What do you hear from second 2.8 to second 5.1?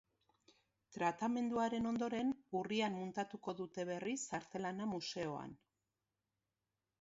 muntatuko dute berriz artelana